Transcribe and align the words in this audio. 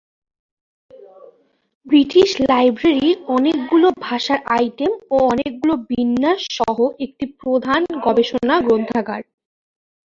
British 1.87 2.29
library 2.49 3.09
অনেকগুলি 3.27 3.89
ভাষার 3.99 4.39
item 4.57 4.91
ও 5.09 5.15
অনেকগুলি 5.31 5.75
বিন্যাস 5.89 6.39
সহ 6.57 6.77
একটি 7.05 7.25
প্রধান 7.41 7.81
গবেষণা 8.05 8.55
গ্রন্থাগার। 8.65 9.21